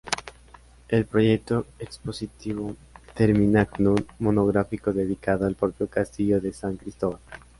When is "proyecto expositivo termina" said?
1.05-3.67